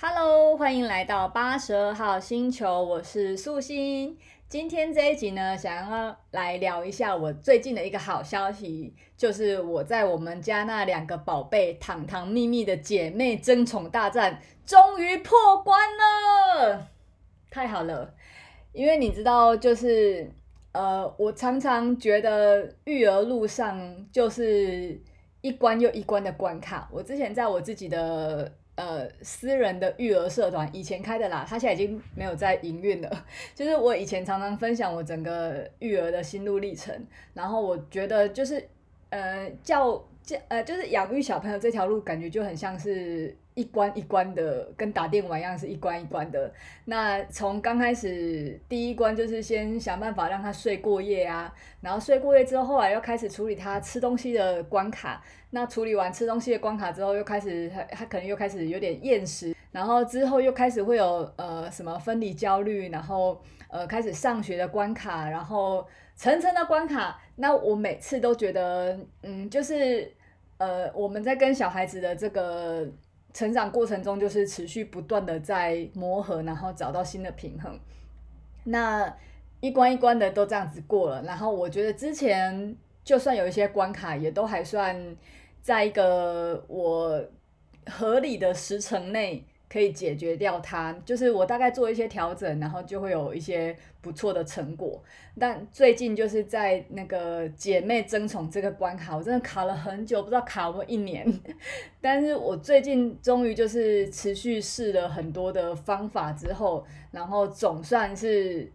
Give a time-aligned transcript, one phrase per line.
[0.00, 4.16] Hello，欢迎来到八十二号星球，我是素心。
[4.48, 16.86] 今天这一集呢，想要来聊一下我最近的一个好消息，就是我在我们家那两个宝贝糖糖秘密的姐妹争宠大战终于破关了，
[17.50, 18.14] 太好了！
[18.72, 20.30] 因为你知道，就是
[20.70, 25.02] 呃，我常常觉得育儿路上就是
[25.40, 26.88] 一关又一关的关卡。
[26.92, 28.52] 我之前在我自己的。
[28.78, 33.24] 呃，私人的育儿社团以前开的啦，他现在已经没有在营运了。
[33.52, 36.94] 就是我以前常常分享我整个育儿的心路历程，
[37.34, 38.64] 然后我觉得就是
[39.10, 43.36] 呃教教呃就是养育小朋友这条路，感觉就很像是。
[43.58, 46.48] 一关一关的，跟打电玩一样，是一关一关的。
[46.84, 55.20] 那从刚开始第一关就是先想办法让他睡过夜啊，然后睡过夜之后，后来又开始处理他吃东西的关卡。
[55.50, 65.84] 那处理完吃东西的关卡之后，又开始他他可能又开始有点厌食，然后之后又开始会有呃什么分离焦虑，然后呃开始上学的关卡，然后
[66.14, 67.20] 层层的关卡。
[67.34, 70.12] 那我每次都觉得，嗯，就是
[70.58, 72.86] 呃我们在跟小孩子的这个。
[73.32, 77.78] 成长过程中就是持续不断的在磨合，然后找到新的平衡。
[78.64, 79.16] 那
[79.60, 85.16] 一关一关的都这样子过了，然后我觉得之前就算有一些关卡，也都还算
[85.62, 87.24] 在一个我
[87.86, 89.44] 合理的时程内。
[89.70, 95.02] 可以解决掉它，就是我大概做一些调整，然后就会有一些不错的成果。
[95.38, 101.26] 但最近就是在那个姐妹争宠这个关卡，我真的卡了很久，不知道卡了一年。
[102.00, 108.70] 但是我最近终于就是持续试了很多的方法之后，然后总算是。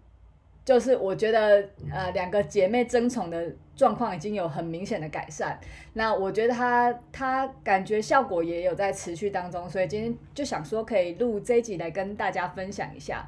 [0.66, 5.60] 就是我觉得，呃，两个姐妹争宠的状况已经有很明显的改善。
[5.94, 13.28] 那我觉得他他感觉效果也有在持续当中，所以今天就想说可以录这一集来跟大家分享一下。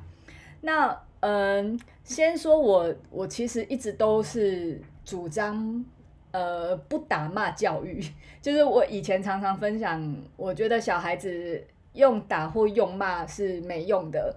[0.61, 5.83] 那嗯、先说我我其实一直都是主张
[6.29, 7.99] 呃不打骂教育，
[8.43, 14.35] 就是我以前常常分享，我觉得小孩子用打或用骂是没用的。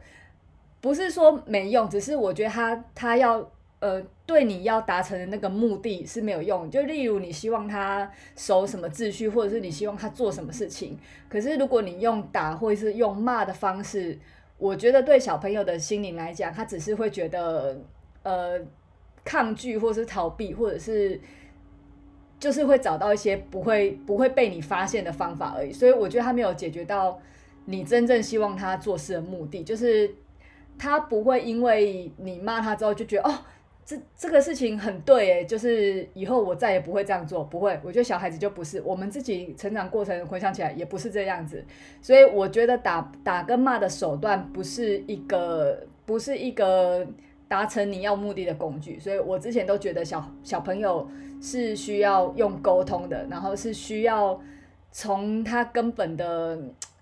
[0.81, 3.51] 不是说没用，只是我觉得他他要
[3.81, 6.71] 呃对你要达成的那个目的是没有用。
[6.71, 10.99] 就例如你希望他守什么秩序，或者是你希望他做什么事情，
[11.31, 14.19] 可是如果你用打或者是用骂的方式，
[14.59, 17.81] 我觉得对小朋友的心灵来讲，他只是会觉得
[18.23, 18.61] 呃
[19.25, 21.19] 抗拒，或是逃避，或者是
[22.39, 25.73] 就是会找到一些不会不会被你发现的方法而已。
[25.73, 27.19] 所以我觉得他没有解决到
[27.65, 30.15] 你真正希望他做事的目的，就是。
[30.81, 33.37] 他不会因为你骂他之后就觉得哦，
[33.89, 37.81] 这这个事情很对诶，就是以后我再也不会这样做，不会。
[37.83, 41.65] 我觉得小孩子就不是，我们自己成长过程回想起来也不是这样子，
[42.03, 47.07] 所以我觉得打打跟骂的手段不是一个不是一个
[47.49, 51.09] 达成你要目的的工具，所以我之前都觉得小小朋友
[51.41, 54.39] 是需要用沟通的，然后是需要
[54.93, 56.59] 从他根本的，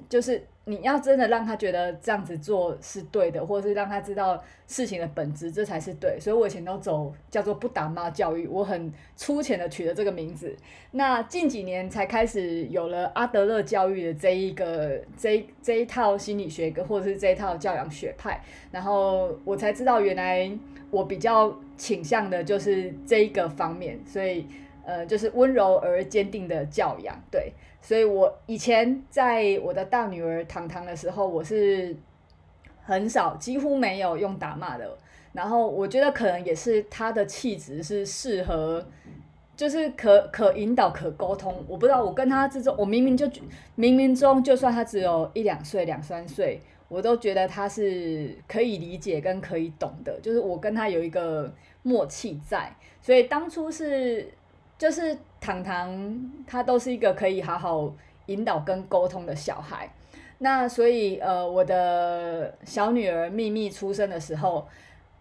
[0.09, 0.47] 就是。
[0.69, 6.19] 你要真的让他觉得这样子做是对的，或者是让他知道事情的本质，这才是对。
[6.19, 10.57] 所以我以前都走叫做不打骂教育，我很粗浅的取了这个名字。
[10.91, 18.41] 那近几年才开始有了阿德勒教育的这一个这这一套心理学，或者是这一套教养学派，
[18.73, 20.51] 然后我才知道原来
[20.91, 24.45] 我比较倾向的就是这一个方面，所以
[24.85, 27.53] 呃，就是温柔而坚定的教养，对。
[27.87, 31.95] 所以，我以前在我的大女儿糖糖的时候，我是
[32.83, 34.99] 很少，几乎没有用打骂的。
[35.33, 38.85] 然后，我觉得可能也是她的气质是适合，
[39.55, 41.65] 就是可可引导、可沟通。
[41.69, 43.25] 我不知道，我跟她之中，我明明就
[43.77, 50.19] 冥冥中，就算她只有一两岁、两三岁，我都觉得她是可以理解跟可以懂的。
[50.21, 51.55] 就是我跟她有一个
[51.85, 54.29] 默契在，所以当初是。
[54.79, 57.93] 就是糖糖，他都是一个可以好好
[58.27, 59.89] 引导跟沟通的小孩。
[60.39, 64.67] 那所以，呃，我的小女儿秘密出生的时候，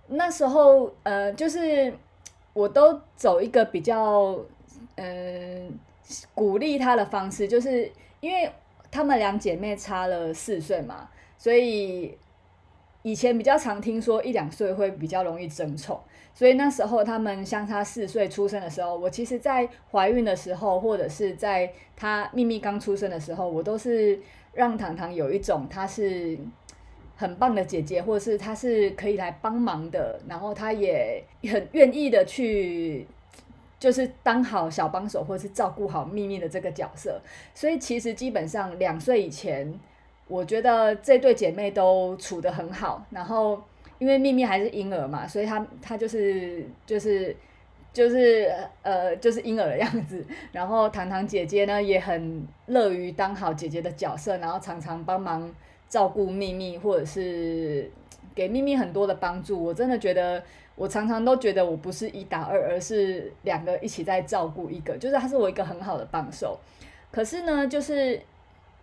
[0.07, 1.93] 那时候，呃，就是
[2.53, 4.35] 我都走一个比较，
[4.95, 5.71] 嗯、
[6.33, 8.51] 鼓励她的方式，就是因为
[8.89, 11.07] 她们两姐妹差了四岁嘛，
[11.37, 12.17] 所以。
[13.07, 16.01] 以前比较常听说一两岁会比较容易争宠，
[16.35, 24.19] 所以那时候他们相差四岁出生的时候，我其实，在怀孕的时候，或者是在她秘密刚出生的时候，我都是
[24.53, 26.37] 让糖糖有一种她是
[27.15, 33.07] 很棒的姐姐，或者是她是可以来帮忙的，然后她也很愿意的去，
[33.79, 37.19] 就是当好小帮手，或是照顾好秘密的这个角色。
[37.53, 39.79] 所以其实基本上两岁以前。
[40.27, 43.61] 我觉得这对姐妹都处得很好，然后
[44.05, 47.35] 因为秘密还是婴儿嘛，所以她她就是就是
[47.91, 48.53] 就是
[48.83, 50.23] 呃就是婴儿的样子。
[50.51, 55.51] 然后糖糖姐姐呢也很乐于当好姐姐的角色，然后常常帮忙
[55.89, 57.89] 照顾秘密，或者是
[58.35, 59.63] 给秘密很多的帮助。
[59.63, 60.43] 我真的觉得，
[60.75, 66.59] 我常常都觉得我不是一打二，而是两个一起在照顾一个，就是她是我一个很好的帮手。
[67.11, 68.21] 可是呢，就是。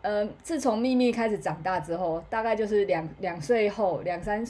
[0.05, 4.45] 呃，自从秘密开始长大之后，大概就是两两岁后两三，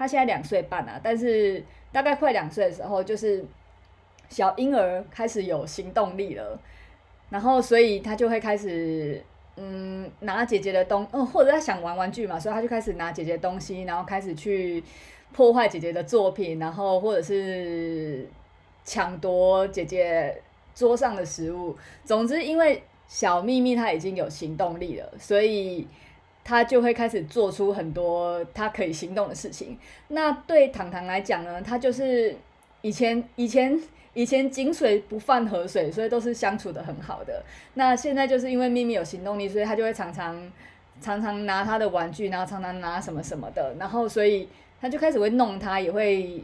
[0.00, 1.62] 他现在两岁半啊，但是
[1.92, 3.44] 大概快两岁的时候，就是
[4.30, 6.58] 小婴儿开始有行动力了，
[7.28, 9.22] 然后所以他就会开始
[9.56, 14.82] 嗯拿姐姐的东，嗯或者他想玩玩具嘛，所以他就开始拿姐姐的东西，然后开始去
[15.34, 18.26] 破坏姐姐的作品，然后或者是
[18.84, 20.40] 抢夺姐姐
[20.74, 21.76] 桌上的食物，
[22.06, 22.82] 总之因为。
[23.12, 25.84] 小秘密他已经有行动力了，所以
[26.44, 29.78] 他就会开始做出很多他可以行动的事情。
[30.08, 32.36] 那对糖糖来讲呢，他就是
[32.82, 33.80] 以前以前
[34.14, 37.42] 以前井水不犯河水，所以都是相处得很好的。
[37.74, 40.50] 那现在就是因为秘密有行动力，所以他就会常常
[41.00, 44.48] 常常拿他的玩具，然后常常拿什么什么的，然后所以
[44.80, 46.42] 他就开始会弄他，也会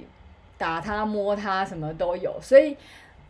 [0.59, 2.77] 打他、摸他，什么都有，所以。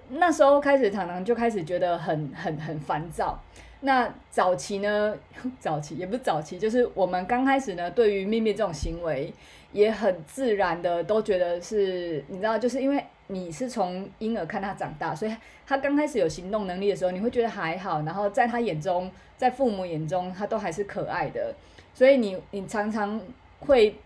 [0.09, 3.37] 那时候开始，糖糖就开始觉得很很很烦躁。
[3.81, 5.17] 那早期呢，
[5.61, 9.32] 早期也不是早期，就是我们刚开始呢，对于秘密这种行为，
[9.73, 15.37] 也很自然的都觉得是，你知道，就是因为你是从婴儿看他长大，所以
[15.67, 18.02] 他刚开始有行动能力的时候，你会觉得还好。
[18.02, 21.55] 然后在他眼中，在父母眼中，他都还是可爱的。
[21.94, 23.20] 所以你你常常
[23.61, 23.96] 会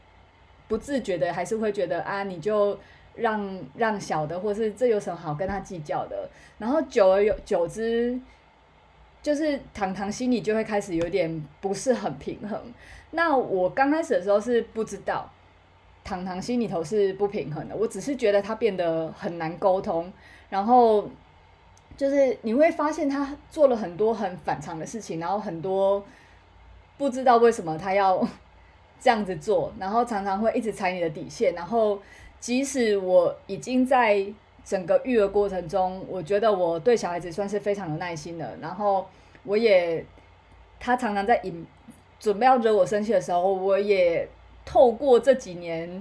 [0.68, 2.78] 不自觉的，还是会觉得啊，你就。
[3.16, 6.30] 让让小的，或是这有什么好跟他计较的？
[6.58, 8.18] 然后久而有久之，
[9.22, 12.60] 就是糖糖心里就会开始有点不是很平衡。
[13.10, 15.30] 那我刚开始的时候是不知道，
[16.04, 17.74] 糖糖心里头是不平衡的。
[17.74, 20.12] 我只是觉得他变得很难沟通，
[20.48, 21.08] 然后
[21.96, 26.04] 就是你会发现他做了很多很反常的事情，然后很多
[26.96, 28.26] 不知道为什么他要
[29.00, 32.00] 这样子做，然后常常会一直踩你的底线，然后。
[32.40, 34.24] 即使我已经在
[34.70, 38.56] 整个育儿过程中，我觉得我对小孩子算是非常有耐心的。
[38.62, 39.04] 然后
[39.42, 40.04] 我也，
[40.78, 41.66] 他常常在引
[42.20, 44.28] 准备要惹我生气的时候，我也
[44.64, 46.00] 透过这几年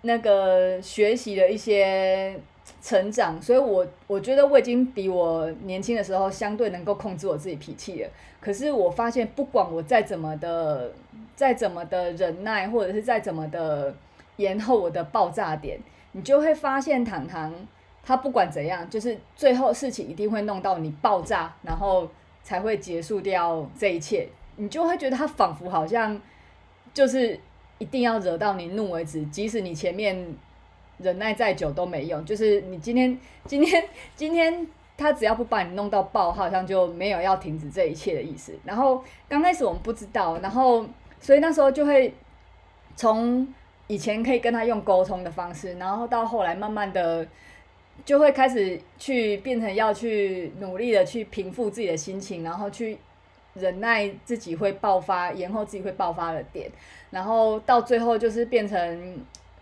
[0.00, 2.40] 那个学习的一些
[2.80, 8.08] 成长，所以我我觉得我已经比我年轻的时候相对能够控制我自己脾气了。
[8.40, 10.90] 可是我发现，不管我再怎么的
[11.34, 13.94] 再怎么的忍耐，或者是再怎么的。
[14.38, 15.80] 延后我的爆炸点，
[16.16, 17.52] 你就会发现糖糖，
[18.02, 22.08] 他不管怎样，就是最后事情一定会弄到你爆炸，然后
[22.42, 24.26] 才会结束掉这一切。
[24.56, 26.18] 你就会觉得他仿佛好像
[26.94, 27.38] 就是
[27.76, 30.34] 一定要惹到你怒为止，即使你前面
[30.96, 32.24] 忍耐再久都没用。
[32.24, 34.66] 就是你今天今天今天
[34.96, 38.58] 他只要不把你弄到爆，好像就没有要停止这一切的意思。
[38.64, 40.86] 然后刚开始我们不知道，然后
[41.20, 42.14] 所以那时候就会
[42.94, 43.46] 从。
[43.88, 47.26] 以前可以跟他用沟通的方式，然后到后来慢慢的
[48.04, 52.98] 就会开始去变成要去努力的去平复自己的心情，然后去
[53.54, 56.70] 忍耐自己会爆发，延后自己会爆发的点，
[57.10, 58.78] 然后到最后就是变成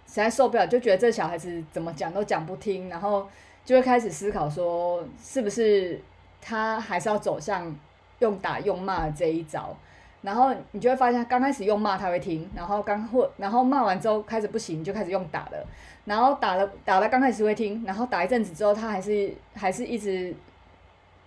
[0.06, 3.28] 实在受不了，就觉得这小孩子怎么讲都讲不听，然后
[3.64, 6.00] 就会开始思考说，是不是
[6.40, 7.76] 他还是要走向
[8.20, 9.76] 用打用骂这一招。
[10.24, 15.66] 然后你就会发现，刚开始用骂他会听，然后刚或然后骂完之后开始不行，就开始用打了，
[16.06, 20.34] 然后打了打了刚开始会听，然后打一阵子之后，他还是还是一直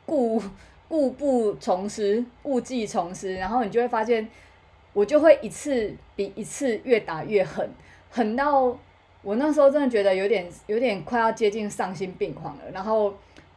[0.03, 0.41] 故
[0.87, 4.27] 故步重施，故技重施，然后你就会发现，
[4.93, 7.69] 我就会一次比一次越打越狠，
[8.09, 8.75] 狠到
[9.21, 12.63] 我那时候真的觉得有点有点快要接近丧心病狂了。
[12.73, 13.13] 然后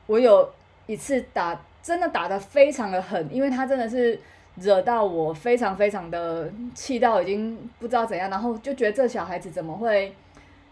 [0.06, 0.46] 我有
[0.86, 4.20] 一次打真的打得非常的狠，因为他真的是。
[4.60, 10.14] 惹到我非常非常的气到已经不知道怎样，然后就觉得这小孩子怎么会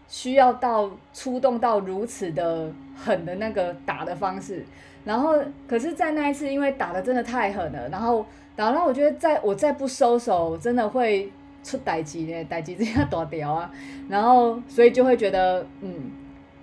[0.07, 4.63] 需要到出动到如此的狠的那个打的方式，
[5.05, 5.35] 然后
[5.67, 8.23] 可是，在那一次因为打的真的太狠了，然后
[8.55, 11.31] 打到我觉得再我再不收手，真的会
[11.63, 13.71] 出代志呢，代志这样大条啊，
[14.07, 16.11] 然后所以就会觉得嗯，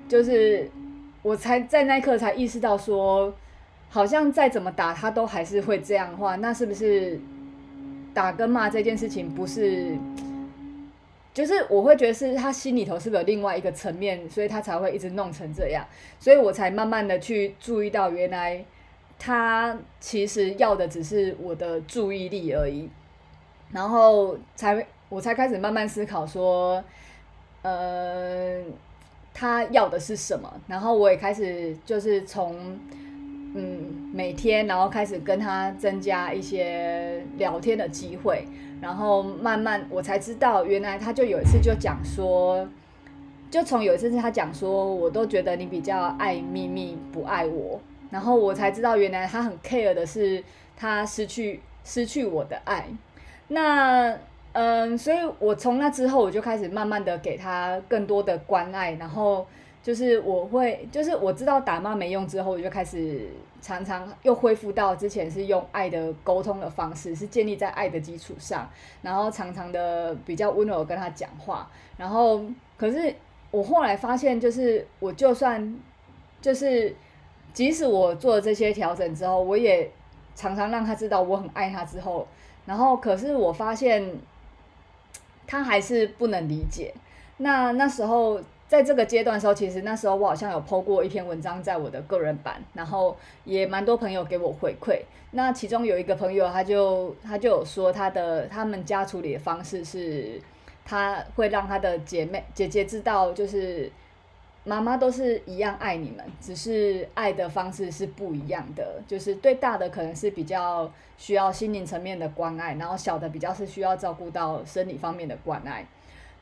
[0.08, 0.70] 就是
[1.22, 3.34] 我才在那一刻才意识到说。
[3.88, 7.20] 好像再怎么打他都还是会这样的话，那是不是
[8.12, 9.96] 打跟骂这件事情不是？
[11.32, 15.86] 就是我会觉得是他心里头是不是有另外一个层面，所以他才会一直弄成这样，
[16.18, 18.64] 所以我才慢慢的去注意到，原来
[19.18, 22.88] 他其实要的只是我的注意力而已。
[23.70, 26.82] 然后才我才开始慢慢思考说，
[27.60, 28.58] 呃，
[29.34, 30.50] 他要的是什么？
[30.66, 32.78] 然后我也开始就是从
[33.56, 38.46] 嗯每天，然后开始跟他增加一些聊天的机会，
[38.80, 42.68] 然后慢慢我才知道，原来他就有一次就讲说。
[43.48, 50.42] 就从有一次他讲说，我都觉得你比较爱秘密，不爱我，然后我才知道原来他很 care 的是
[50.76, 52.86] 他失去失去我的爱。
[53.46, 54.18] 那
[54.52, 59.46] 嗯，所以我从那之后我就开始慢慢的给他更多的关爱，然后
[59.86, 63.28] 就是我会就是我知道打骂没用之后，我就开始
[63.62, 68.68] 常常又恢复到之前是用爱的沟通的方式，是建立在爱的基础上，
[69.02, 72.44] 然后常常的比较温柔跟他讲话，然后
[72.76, 73.14] 可是。
[73.52, 75.78] 我后来发现，就是我就算，
[76.42, 76.94] 就是
[77.54, 79.90] 即使我做了这些调整之后，我也
[80.34, 81.82] 常常让他知道我很爱他。
[81.84, 82.26] 之后，
[82.66, 84.10] 然后可是我发现
[85.46, 86.92] 他还是不能理解。
[87.38, 95.00] 那那时候在这个阶段的时候，其实那时候我好像有 po 过一篇文章在我的个人版，然后也蛮多朋友给我回馈。
[95.30, 100.40] 那其中有一个朋友，他就他就有说他的他们家处理的方式是。
[100.88, 103.90] 他会让他的姐妹姐姐知道，就是
[104.62, 109.02] 妈妈都是一样爱你们，只是爱的方式是不一样的。
[109.04, 115.84] 就是对大的可能是比较需要心灵层面的关爱，然后小的比较是需要照顾到生理方面的关爱。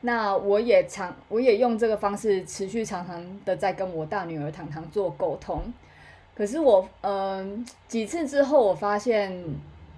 [0.01, 5.61] 那我也常我也用这个方式持续常常的在跟我大女儿糖糖做沟通。
[6.35, 9.43] 可是我嗯、几次之后，我发现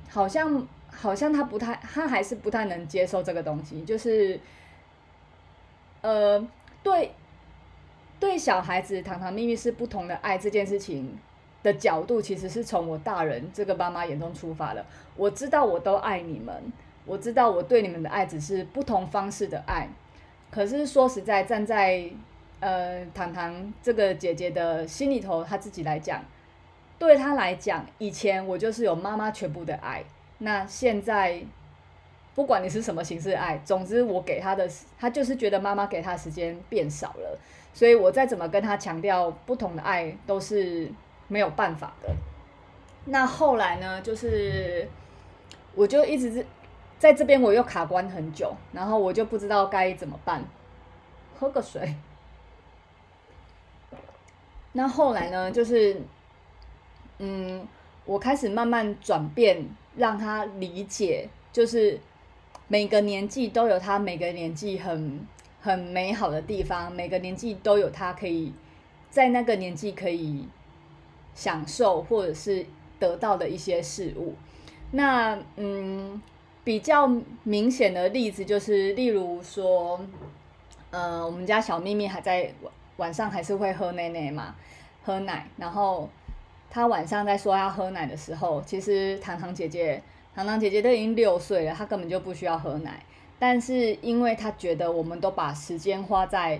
[0.10, 0.68] 好像。
[0.90, 4.40] 好像他不太，他还是不太能接受这个东西，就是，
[6.02, 6.44] 呃，
[6.82, 7.12] 对，
[8.20, 11.16] 对小孩子糖糖秘密是不同的爱这件事情
[11.62, 14.84] 的角度，其实是从我大人这个妈妈眼中出发的。
[15.16, 16.56] 我知道我都爱你们，
[17.08, 19.90] 我知道我对你们的爱只是不同方式的爱。
[20.52, 22.10] 可是说实在，站在
[22.60, 26.24] 呃糖糖这个姐姐的心里头，她自己来讲，
[27.00, 30.04] 对她来讲，以前我就是有妈妈全部的爱。
[30.40, 31.42] 那现在，
[32.36, 37.40] 不管你是什么形式爱，总之我给她的，她就是觉得妈妈给她时间变少了，
[37.74, 40.90] 所以我再怎么跟她强调不同的爱都是
[41.28, 42.10] 没有办法的。
[43.06, 44.88] 那后来呢，就是
[45.76, 46.46] 我就一直是
[47.00, 50.44] 在这边，我又卡关很久，然后我就不知道该怎么办。
[51.40, 51.96] 喝个水。
[54.74, 56.02] 那后来呢，就是
[57.20, 57.68] 嗯，
[58.06, 59.68] 我开始慢慢转变。
[59.98, 62.00] 让他理解，就是
[62.68, 65.26] 每个年纪都有他每个年纪很
[65.60, 68.54] 很美好的地方，每个年纪都有他可以
[69.10, 70.48] 在那个年纪可以
[71.34, 72.64] 享受或者是
[73.00, 74.36] 得到的一些事物。
[74.92, 76.22] 那嗯，
[76.68, 77.10] 比较
[77.44, 79.98] 明显的例子就是，例如说，
[80.92, 82.52] 呃，我们家小秘密还在
[82.98, 84.54] 晚上还是会喝奶奶嘛，
[85.06, 86.10] 喝奶，然后。
[86.70, 90.04] 他晚上在说要喝奶的时候，其实糖糖姐姐，
[90.36, 93.02] 糖糖姐姐都已经六岁了，她根本就不需要喝奶。
[93.40, 96.60] 但是因为她觉得我们都把时间花在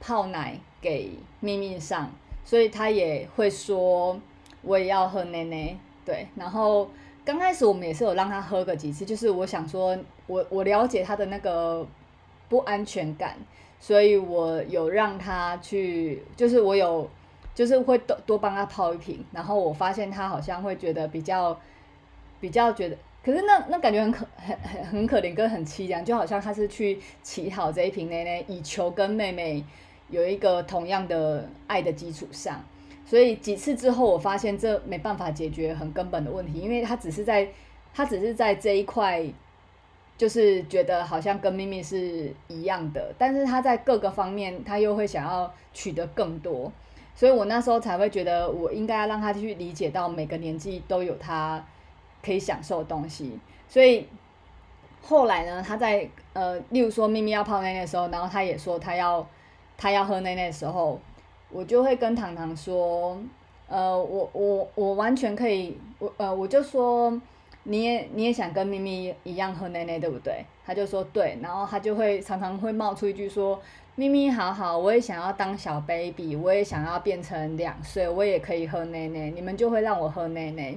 [0.00, 2.12] 泡奶给咪咪上，
[2.44, 4.20] 所以她也会说
[4.60, 5.74] 我也要喝奶奶。
[6.04, 6.90] 对，然后
[7.28, 9.94] 刚开始我们也是有让他喝个几次，就是我想说
[10.26, 11.86] 我我了解他的那个
[12.48, 13.36] 不安全感，
[13.78, 17.06] 所以我有让他去，就是我有。
[17.54, 21.58] 就是会多多帮他泡一瓶，然后我发现他好像会觉得比较
[22.40, 29.64] 比较觉得，可是那那感觉很可很很很可怜跟很凄凉，就好像他是去乞讨这一瓶奶奶，以求跟妹妹
[30.08, 32.64] 有一个同样的爱的基础上。
[33.08, 37.48] 所以几次之后，我发现这没办法解决很根本的问题，因为他只是在
[37.94, 39.24] 他只是在这一块，
[40.18, 46.70] 就是觉得好像跟咪咪是一样的，但是他在各个方面他又会想要取得更多。
[47.14, 51.64] 所以我那时候才会觉得，我应该要让他去理解到每个年纪都有他
[52.22, 53.38] 可以享受的东西。
[53.66, 54.06] 所以
[55.00, 59.26] 后来呢，他在呃，例如说咪咪要泡奶奶的时候，然后他也说他要
[59.78, 61.00] 他要喝奶奶的时候，
[61.50, 63.18] 我就会跟糖糖说，
[63.68, 67.20] 呃，我我我完全可以，我呃我就说
[67.64, 70.44] 你也你也想跟咪咪一样喝奶奶，对不对？
[70.64, 73.60] 他就说对，然后他就会常常会冒出一句说。
[73.96, 80.72] 咪咪好好，我也想要当小 baby，我也想要变成两岁，我也可以喝奶奶，你们就会让我喝奶奶。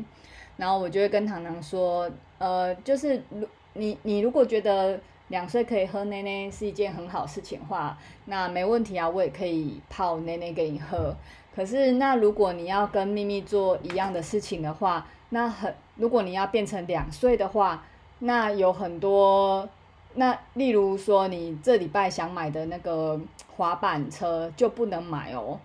[0.57, 2.09] 然后我就会跟糖糖说，
[2.39, 4.99] 呃，就是如你你如果觉得
[5.31, 11.15] 两岁可以喝奶奶是一件很好事情的话，那没问题啊，我也可以泡奶奶给你喝。
[11.55, 17.83] 可是那如果你要跟咪咪做一样的事情的话，那很如果你要变成两岁的话，
[18.19, 19.67] 那有很多，
[20.13, 23.19] 那例如说你这礼拜想买的那个
[23.55, 25.59] 滑板车就不能买哦。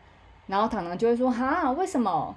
[0.47, 2.35] 然后糖糖就会说哈，为什么？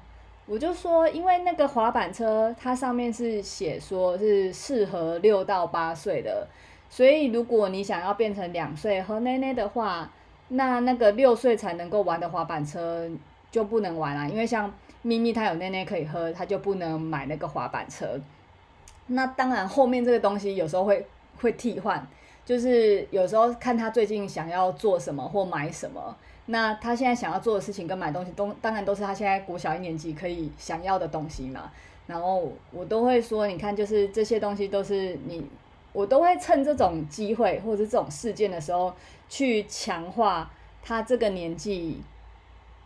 [0.47, 6.47] 我就说，因为那个滑板车它上面是写说是适合六到八岁的，
[6.89, 10.09] 所以如果你想要变成两岁喝奶奶的话，
[10.49, 13.07] 那那个六岁才能够玩的滑板车
[13.51, 18.19] 就不能玩了，因为像咪咪他有奶奶可以喝，他就不能买那个滑板车。
[19.07, 21.05] 那当然后面这个东西有时候会
[21.41, 22.05] 会替换，
[22.43, 26.15] 就是有时候看他最近想要做什么或买什么。
[26.47, 31.71] 那他现在想要做的事情跟买东西都当然都是他现在国小一年级可以想要的东西嘛。
[32.07, 35.45] 然后我都会说，你看，就是这些东西都是你，
[35.99, 38.93] 我都会趁这种机会或者这种事件的时候
[39.27, 40.49] 去强化
[40.81, 42.01] 他这个年纪，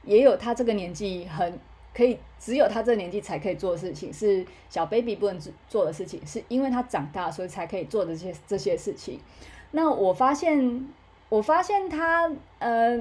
[0.04, 1.60] 也有他这个年纪很
[1.94, 5.40] 可以，只有他这个年纪才可以做的事情，是小 baby 不能
[5.70, 9.20] 做的事情，是因为他长大所以才可以做的这些这些事情。
[9.72, 10.90] 那我发现，
[11.30, 13.00] 我发现他，呃。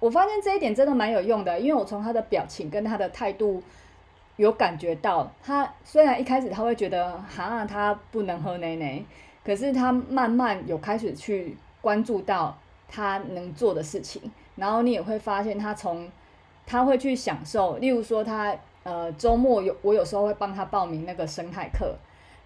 [0.00, 3.62] 我发现这一点真的蛮有用的，因为我从他的表情跟他的态度
[4.40, 9.04] 有感觉到，他虽然一开始他会觉得哈，他不能喝奶奶，
[9.44, 12.56] 可是他慢慢有开始去关注到
[12.88, 14.22] 他能做的事情，
[14.56, 16.10] 然后你也会发现他从
[16.66, 21.94] 他会去享受，例如说他呃周末有我有时候会帮他报名那个生态课，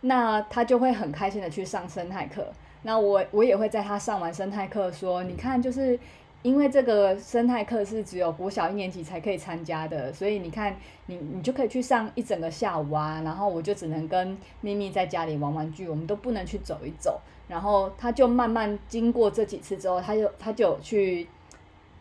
[0.00, 5.96] 那他就会很开心的去上生态课，那我我也会在他上完生态课说，你看就是。
[6.44, 13.22] 因为这个生态课是只有国小一年级才可以参加的，所以你看，你你就可以去上一整个下午啊。
[13.24, 17.18] 然后我就只能跟咪咪在家里玩玩具，我们都不能去走一走。
[17.48, 21.26] 然后他就慢慢经过这几次之后，他就他就去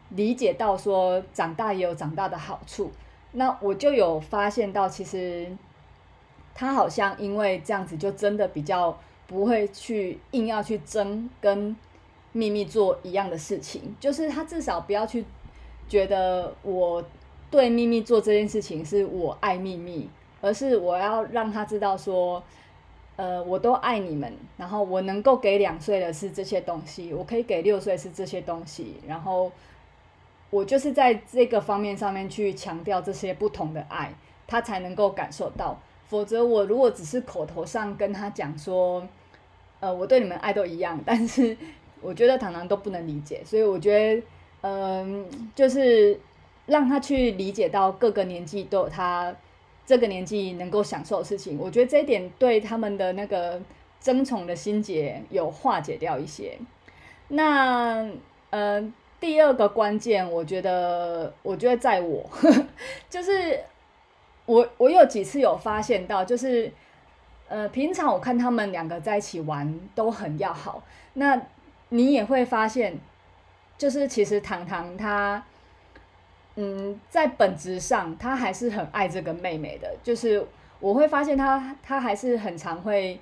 [0.10, 2.92] 理解到说，长大也有长大的好处。
[3.32, 5.48] 那我就有发现到，其实
[6.54, 11.74] 他好像因为这样子，就真的比较不会去硬要去争跟。
[12.34, 15.24] 秘密做一样的事情，就是他至少不要去
[15.88, 17.04] 觉得我
[17.52, 20.10] 对秘密做这件事情是我爱秘密，
[20.42, 22.42] 而是我要让他知道说，
[23.16, 29.52] 呃，我都爱你们，然后我能够给两岁的是这些东西，我可以给六岁是这些东西，然后
[30.50, 34.12] 我就是在这个方面上面去强调这些不同的爱，
[34.48, 35.80] 他才能够感受到。
[36.08, 39.08] 否则我如果只是口头上跟他讲说，
[39.80, 41.56] 呃，我对你们爱都一样，但是。
[42.04, 44.24] 我觉得糖糖都不能理解，所以我觉得，
[44.62, 46.20] 嗯，就是
[46.66, 49.34] 让他去理解到各个年纪都有他
[49.86, 51.58] 这个年纪能够享受的事情。
[51.58, 53.62] 我觉得这一点对他们的那个
[54.00, 56.58] 争宠的心结有化解掉一些。
[57.30, 58.06] 那，
[58.52, 62.30] 嗯，第二个关键，我觉得，我觉得在我，
[63.10, 63.60] 就是
[64.46, 66.72] 我我有几次有发现到，就是，
[67.48, 71.42] 呃，平常我看他们两个在一起玩都很要好，那。
[71.94, 72.98] 你也会发现，
[73.78, 75.44] 就是其实糖糖他，
[76.56, 79.96] 嗯，在本质上他还是很爱这个妹妹的。
[80.02, 80.44] 就是
[80.80, 83.20] 我会发现他，他还是很常会，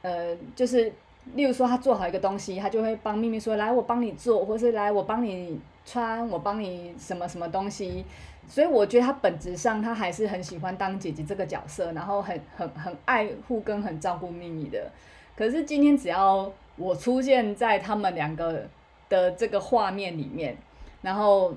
[0.00, 0.90] 呃，就是
[1.34, 8.02] 例如说他做好一个东西，他就会帮咪咪说：“来，我帮你做，或是来我帮你穿，我帮你什么什么东西。”
[8.48, 14.90] 所以我觉得他本质上他还是很喜欢当姐姐这个角色，然后很很很爱护跟很照顾咪咪的。
[15.36, 16.50] 可是今天只要。
[16.76, 18.66] 我出现在他们两个
[19.08, 20.56] 的这个画面里面，
[21.02, 21.54] 然后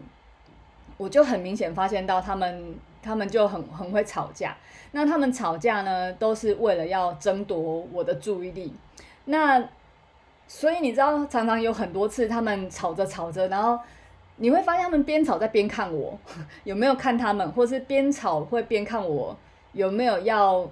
[0.97, 4.55] 我就很明显发现到他们，他们就很很会吵架。
[4.91, 7.59] 那他们吵架呢，都是为了要争夺
[7.91, 8.73] 我的注意力。
[9.25, 9.63] 那
[10.47, 13.79] 所以你知道，常常有很多次他们吵着吵着，然后
[14.37, 16.17] 你会发现他们边吵在边看我
[16.63, 19.37] 有没有看他们，或是边吵会边看我
[19.73, 20.67] 有没有要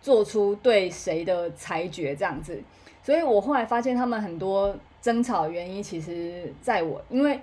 [0.00, 2.60] 做出对谁的裁决这样子。
[3.02, 7.40] 所以我后来发现，他们很多争吵原因，其实在我，因为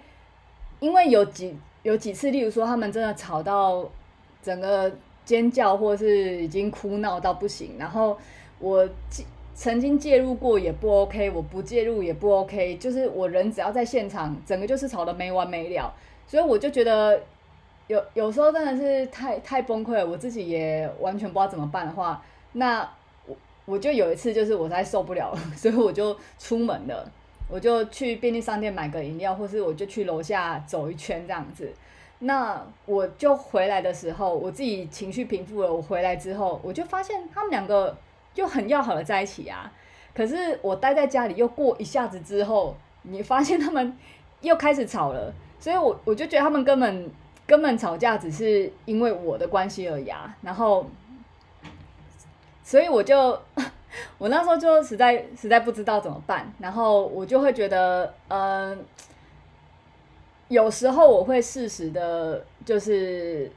[0.79, 3.83] 因为有几有几次，例如说他们真的吵到
[4.43, 4.91] 整个
[5.25, 8.15] 尖叫，或是已经哭闹到不行，然后
[8.59, 8.87] 我
[9.55, 15.91] 曾经介入过也不 OK，我不介入也不 OK，就是我人只要在现场，整个就是吵得没完没了，
[16.27, 17.19] 所以我就觉得
[17.87, 22.87] 有有时候真的是太太崩溃了，我自己也完全不知道怎么办的话，那。
[23.67, 27.05] 我就有一次，就是我实在受不了了，所以我就出门了，
[27.49, 31.69] 我就去便利商店买个饮料，或是我就去楼下走一圈这样子。
[32.19, 37.93] 那我就回来的时候，我自己情绪平复了，我回来之后，我就发现他们两个
[38.33, 39.69] 就很要好的在一起啊。
[40.15, 43.97] 可是我待在家里又过一下子之后，你发现他们
[44.39, 47.11] 又开始吵了，所以我我就觉得他们根本
[47.45, 50.85] 根本吵架只是因为我的关系而已啊，然后。
[52.67, 53.15] 所以我就，
[54.19, 58.77] 我那时候就实在实在不知道怎么办，然后我就会觉得，嗯、
[60.49, 63.49] 有时候我会适时的，就是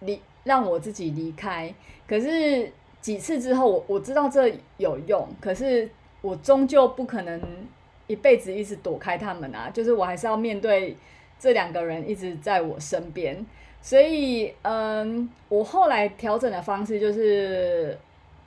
[0.00, 1.72] 离让我自己离开。
[2.08, 2.68] 可是
[3.00, 5.88] 几次之后，我我知道这有用，可是
[6.20, 7.40] 我终究不可能
[8.08, 10.96] 一辈子一直躲开他们啊，就是我还是要面对
[11.38, 13.46] 这两个人一直在我身边。
[13.80, 17.96] 所以，嗯，我后来调整的方式就是，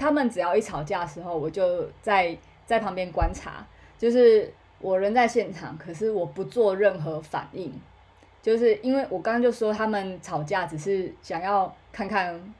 [0.01, 2.35] 他们只要一吵架的时候，我就在
[2.65, 3.63] 在旁边观察，
[3.97, 7.71] 就是我人在现场，可是我不做任何反应，
[8.41, 12.53] 就是因为我刚刚就说他们吵架只是想要看看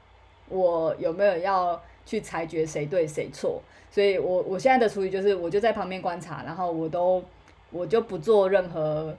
[0.48, 7.22] 我有没有要去裁决谁对谁错，所以我我现在的处理就是，我就在旁边观察，然后我都
[7.70, 9.14] 我就不做任何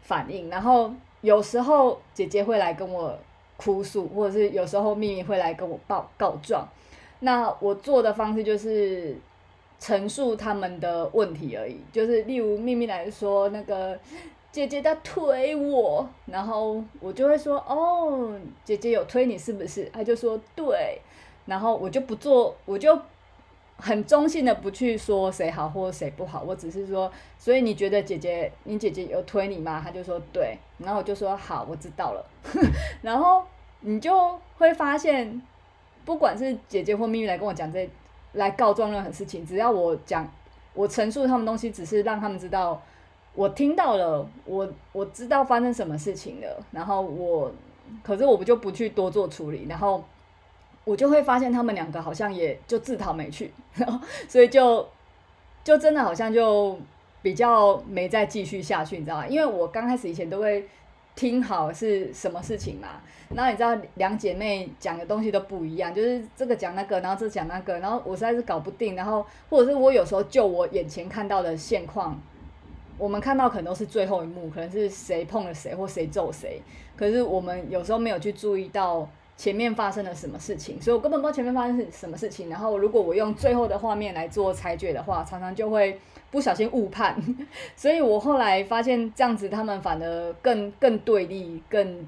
[0.00, 0.90] 反应，然后。
[1.22, 3.18] 有时候姐姐会来跟我
[3.56, 6.64] 哭诉，或者是有时候秘密会来跟我报告状。
[7.20, 9.16] 那我做的方式就是
[9.78, 11.80] 陈述他们的问题而已。
[11.92, 13.98] 就是例如秘密来说，那个
[14.52, 21.00] 姐姐在推我，然后我就会说：“哦，姐姐有推你是不是？”他就说：“对。”
[21.46, 22.98] 然后我就不做，我就。
[23.78, 29.82] 很中性的不去说谁好或谁不好，我只是说，所以你觉得姐姐，你姐姐有推你吗？
[29.84, 32.26] 他就说对，然后我就说好，我知道了。
[33.02, 33.42] 然后
[33.80, 35.42] 你就会发现，
[36.06, 37.86] 不管是姐姐或秘密来跟我讲这，
[38.32, 40.26] 来告状任何事情，只要我讲，
[40.72, 42.80] 我陈述他们东西，只是让他们知道
[43.34, 47.52] 我听到了，我我知道发生什么事情了，然后我，
[48.02, 50.02] 可是我不就不去多做处理，然后。
[50.86, 54.88] 我就会发现他们两个好像也就自讨没趣，然后所以就
[55.64, 56.78] 就真的好像就
[57.22, 59.26] 比较没再继续下去，你知道吗？
[59.26, 60.64] 因为我刚开始以前都会
[61.16, 63.00] 听好是什么事情嘛，
[63.34, 72.16] 然后你知道两姐妹讲的东西都不一样，就是这个讲那个，然后这讲那个，然后我实在是搞不定，然后或者是我有时候就我眼前看到的现况，
[72.96, 76.62] 我们看到可能都是最后一幕，可能是谁碰了谁或谁揍谁，
[76.96, 79.08] 可是我们有时候没有去注意到。
[79.38, 82.48] 前面发生了什么事情，所以我根本不知道前面发生是什么事情。
[82.48, 86.00] 然后，如果我用最后的画面来做裁决的话，常常就会
[86.30, 87.16] 不小心误判。
[87.76, 92.06] 所以我后来发现，这样子他们反而更更对立，更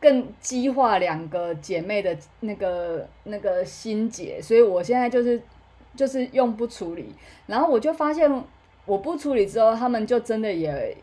[0.00, 4.40] 更激化两个姐妹的那个那个心结。
[4.40, 5.40] 所以我现在就是
[5.96, 7.14] 就是用不处理。
[7.46, 8.30] 然后我就发现，
[8.86, 10.96] 我不处理之后，他们就真的也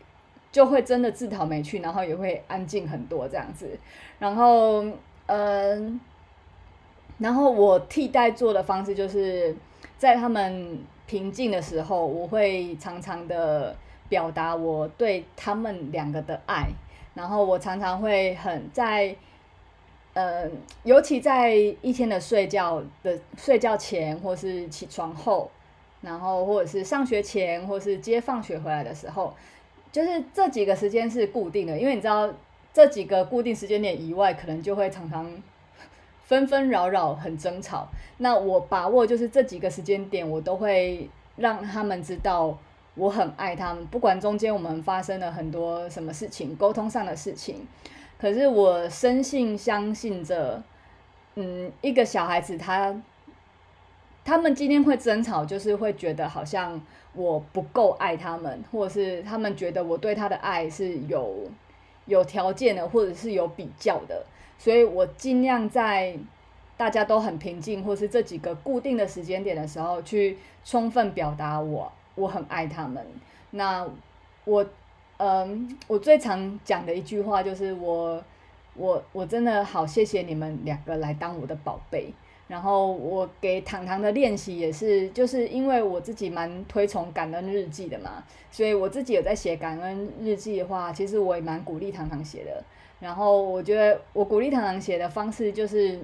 [0.50, 3.78] 就会真的自讨没趣，然后也会安静很多这样子。
[4.18, 4.84] 然后。
[5.32, 6.00] 嗯，
[7.18, 9.54] 然后我替代做的方式就是，
[9.96, 10.76] 在他们
[11.10, 13.74] 平静的时候，我会常常的
[14.08, 16.68] 表达我对他们两个的爱。
[17.14, 19.16] 然后我常常会很在，
[20.14, 20.52] 嗯，
[20.84, 25.50] 尤其在一天的睡觉的睡觉前，或是起床后，
[26.00, 29.34] 然后或者是上学前，或是接放学回来的时候，
[29.90, 32.32] 就是这几个时间是固定的，因为你知道。
[32.72, 35.28] 这几个固定时间点以外，可能就会常常
[36.30, 37.88] 纷纷扰扰，很争吵。
[38.18, 42.56] 那我把握就是这几个时间点，我都会让他们知道
[42.94, 47.66] 我很爱他们，不管中间我们发生了很多什么事情，沟通上的事情。
[48.16, 50.62] 可是我深信相信着，
[51.34, 53.02] 嗯，一个小孩子他
[54.24, 56.80] 他们今天会争吵，就是会觉得好像
[57.12, 61.50] 我不够爱他们，或者是他们觉得我对他的爱是有。
[62.06, 64.24] 有条件的，或者是有比较的，
[64.60, 66.14] 所以我尽量在
[66.76, 73.02] 大家都很平静，或是这几个固定的时间点的时候，去充分表达我我很爱他们。
[73.52, 73.88] 那
[74.44, 74.66] 我，
[75.16, 78.22] 嗯，我最常讲的一句话就是我
[78.74, 82.12] 我我真的好谢谢你们两个来当我的宝贝。
[82.46, 92.62] 然后我给糖糖的练习也是，就是因为我自己蛮推崇感恩日记的嘛，所以我自己有在写感恩日记的话，其实我也蛮鼓励糖糖写的。
[93.00, 95.94] 然后我觉得我鼓励糖糖写的方式，就是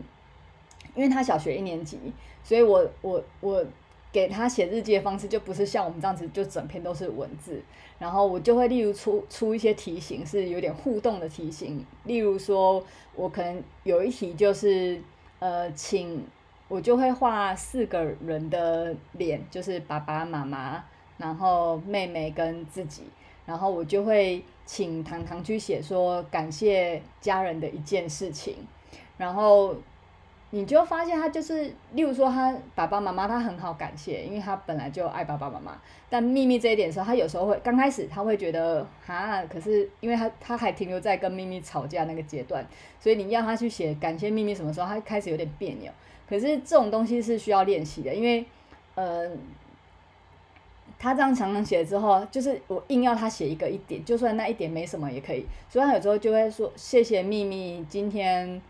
[0.94, 1.98] 因为他小学一年级，
[2.42, 3.64] 所以我我我
[4.10, 7.62] 给他写日记的方式就不是像我们这样子，就整篇都是文字。
[7.98, 15.00] 然后我就会例如出出一些题型，是有点互动的题型，例如说我可能有一题就是
[15.38, 16.26] 呃，请。
[16.68, 20.82] 我就会画四个人的脸，就是爸爸妈妈，
[21.16, 23.04] 然后妹妹跟自己，
[23.44, 28.56] 然后我就会请糖糖去写说感谢家人的一件事情，
[29.16, 29.74] 然后
[30.50, 42.66] 你就发现他就是，例如说他爸爸妈妈他很好感谢，因为他本来就爱爸爸妈妈，但秘密这一点的时候，他有时候会刚开始他会觉得哈，可是因为他他还停留在跟秘密吵架那个阶段，
[43.00, 45.90] 所以你让他去写感谢秘密什么时候，他开始有点别扭。
[46.28, 48.44] 可是这种东西是需要练习的，因为，
[48.96, 49.30] 呃，
[50.98, 55.44] 他这样常常写之后，就是我硬要他写一个一点，就算那一点没什么也可以。
[55.68, 58.60] 所以他有时候就会说：“谢谢秘密，今天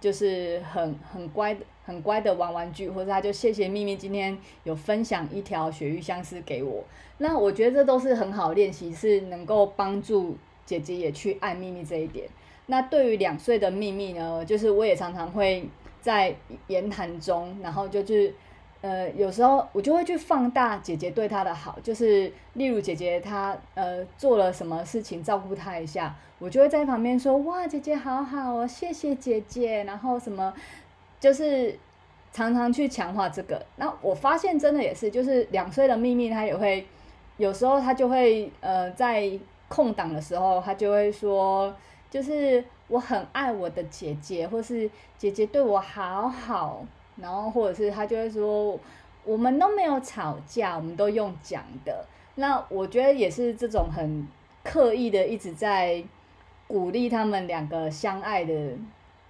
[0.00, 6.84] 就是很很乖，很乖的玩玩具。”或者他就谢谢秘密今天有分享一条雪域相思给我。
[7.18, 12.28] 那我觉得这都是很好练习，是能够帮助姐姐也去爱秘密这一点。
[12.66, 15.68] 那对于两岁的秘密呢，就是我也常常会。
[15.98, 16.32] 在
[16.68, 18.32] 言谈中，然后就是，
[18.80, 30.52] 呃，有时候我就会去放大姐姐对她的好，就是例如姐姐她呃做了什么事情照顾她一下，我就会在旁边说哇，姐姐好好哦，谢谢姐姐，然后什么，
[31.18, 31.78] 就是
[32.32, 33.64] 常常去强化这个。
[33.76, 36.86] 那我发现真的也是，就是两岁的秘密她也会，
[37.36, 39.30] 有时候她就会呃在
[39.68, 41.74] 空档的时候，她就会说。
[42.08, 46.82] 就是我很爱我的姐姐，或是姐姐对我好好，
[47.16, 48.78] 然后或者是他就会说，
[49.24, 52.04] 我们都没有吵架，我们都用讲的。
[52.36, 54.26] 那我觉得也是这种很
[54.62, 56.04] 刻意的一直在
[56.66, 58.72] 鼓励他们两个相爱的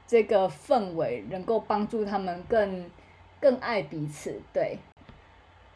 [0.06, 2.90] 这个氛围，能够帮助他们更
[3.40, 4.40] 更爱彼此。
[4.52, 4.78] 对，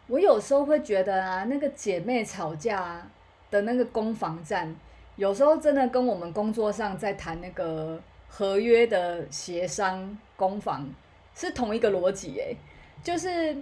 [0.08, 3.06] 我有时候会觉得啊，那个姐妹吵架
[3.50, 4.74] 的那个攻防战。
[5.16, 10.88] 有时候真的跟我们工作上在谈那个合约的协商攻防
[11.34, 12.56] 是同一个逻辑诶，
[13.02, 13.56] 就是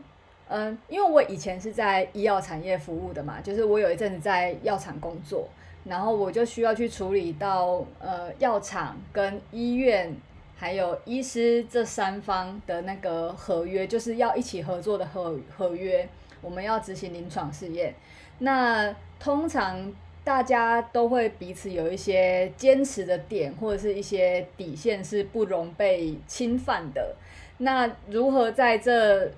[0.48, 5.48] 嗯，因为我以前是在医药产业服务的嘛，就是我有一阵子在药厂工作，
[5.84, 10.14] 然后我就需要去处理到呃药厂跟医院
[10.56, 16.08] 还有医师这三方的那个合约，就是要一起合作的合合约，
[16.40, 17.94] 我们要执行临床试验，
[18.38, 19.92] 那通常。
[20.24, 27.16] 大家都会彼此有一些坚持的点，或者是一些底线是不容被侵犯的。
[27.58, 29.30] 那如何在这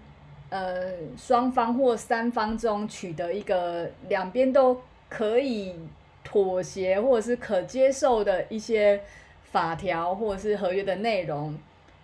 [0.49, 5.75] 呃双方或三方中取得一个两边都可以
[6.23, 9.01] 妥协或者是可接受的一些
[9.45, 11.59] 法条或者是合约的内容，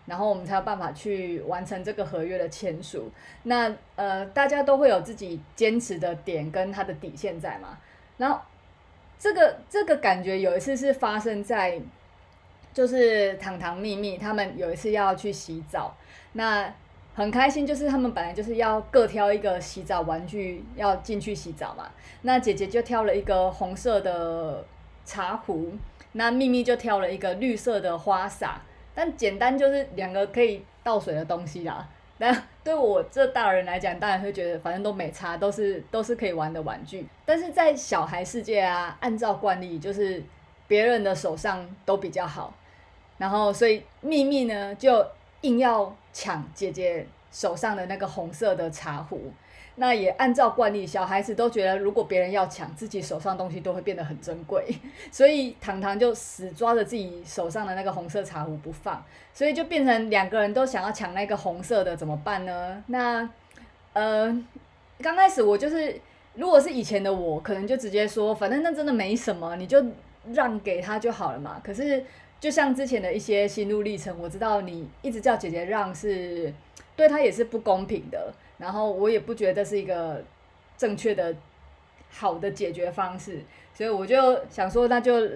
[0.07, 3.11] 然后我们才有办法去完成这个合约的签署。
[3.45, 7.79] 那呃，大家都会有自己坚持的点跟他的底线在嘛，
[8.19, 8.39] 然后。
[9.19, 11.81] 这个这个感觉有一次是发生在，
[12.75, 15.97] 就是糖糖秘密他们有一次要去洗澡，
[16.37, 16.73] 那
[17.15, 21.91] 很开心，就是他们本来就是要各挑一个洗澡玩具要进去洗澡嘛，
[22.23, 24.63] 那姐姐就挑了一个红色的
[25.05, 25.73] 茶壶，
[26.13, 28.61] 那秘密就挑了一个绿色的花洒，
[28.95, 31.89] 但简单就是两个可以倒水的东西啦。
[32.19, 37.07] 那对我这大人来讲，当然会觉得反正都没差，都是都是可以玩的玩具。
[37.25, 40.23] 但是在小孩世界啊，按照惯例就是
[40.67, 42.53] 别人的手上都比较好，
[43.19, 45.07] 然后所以秘密呢就
[45.47, 49.33] 硬要抢姐姐手上的那个红色的茶壶。
[49.79, 54.67] 那也按照惯例，小孩子都觉得，如果别人要抢自己手上东西，都会变得很珍贵，
[55.13, 59.05] 所以糖糖就死抓着自己手上的那个红色茶壶不放，
[59.35, 62.83] 所以就变成两个人都想要抢那个红色的，怎么办呢？
[62.87, 63.29] 那，
[63.93, 64.35] 呃，
[65.03, 66.01] 刚开始我就是，
[66.33, 69.85] 如果是以前的我，可能就直接说，反正那真的没什么，你就
[70.33, 71.61] 让给他就好了嘛。
[71.63, 72.03] 可是，
[72.39, 76.53] 就像之前的一些心路历程，我知道你一直叫姐姐让是，
[76.95, 78.33] 对他也是不公平的。
[78.59, 80.25] 然后我也不觉得是一个
[80.79, 81.35] 正确的、
[82.11, 83.43] 好的解决方式，
[83.75, 85.29] 所以我就想说，那就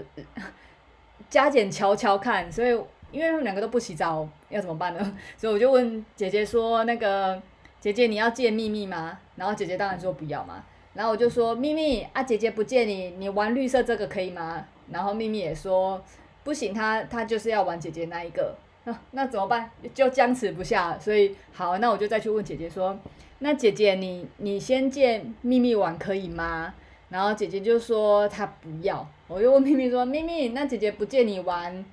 [1.29, 2.51] 加减瞧瞧看。
[2.51, 2.71] 所以，
[3.13, 5.19] 因为他们两个都不洗澡，要怎么办呢？
[5.37, 7.41] 所以我就问姐姐说：“那个
[7.79, 10.65] 姐姐，你要借秘密吗？”然后姐姐当然说不要嘛。
[10.95, 16.03] 然后我就说：“秘密啊，姐姐不借你，你玩绿色这个可以吗？”然后秘密也说
[16.44, 19.70] ：“不行，她她就是要玩姐姐那一个。”那那怎么办？
[19.92, 22.98] 就僵持不下，所以好，那我就再去问姐姐说，
[23.40, 26.72] 那姐姐你你先借秘密玩可以吗？
[27.11, 31.85] 然后姐姐就说她不要，我又问秘密说，秘密那姐姐不借你玩，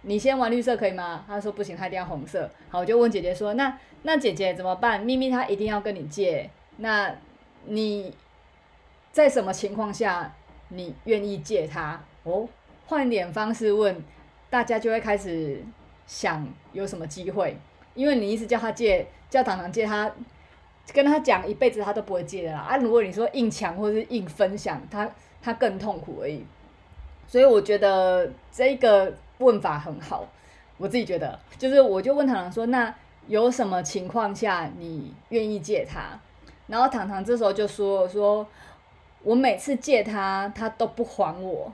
[0.00, 1.22] 你先玩绿色可以吗？
[1.28, 2.50] 她说不行，她一定要红色。
[2.70, 5.02] 好，我就问姐姐说，那那姐姐怎么办？
[5.02, 7.14] 秘密她一定要跟你借，那
[7.66, 8.14] 你
[9.12, 10.34] 在什么情况下
[10.68, 12.02] 你愿意借她？
[12.22, 12.48] 哦，
[12.86, 14.02] 换点方式问，
[14.50, 15.64] 大家就会开始。
[16.04, 17.56] 想有什么机会？
[17.94, 20.12] 因为你一直叫他借，叫糖糖借他，
[20.92, 22.58] 跟他讲一辈子他都不会借的啦。
[22.58, 25.08] 啊，如果你说硬抢或者是硬分享，他
[25.40, 26.44] 他更痛苦而已。
[27.26, 30.26] 所以我觉得这个问法很好，
[30.76, 32.94] 我自己觉得，就是我就问糖糖说，那
[33.28, 36.18] 有什么情况下你愿意借他？
[36.66, 38.46] 然后糖糖这时候就说说，
[39.22, 41.72] 我每次借他，他都不还我。